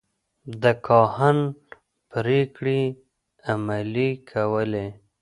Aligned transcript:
د 0.61 0.63
کاهن 0.85 1.37
پرېکړې 2.11 2.81
عملي 3.51 4.09
کولې. 4.31 4.87